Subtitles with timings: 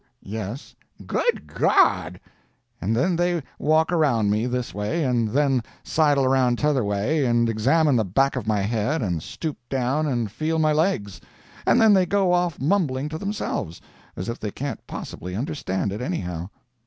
[0.23, 0.73] "Yes."
[1.05, 2.19] "Good God!"
[2.81, 7.47] And then they walk around me, this way, and then sidle around t'other way, and
[7.47, 11.21] examine the back of my head, and stoop down and feel my legs.
[11.67, 13.79] And then they go off mumbling to themselves,
[14.15, 16.49] as if they can't possibly understand it, anyhow.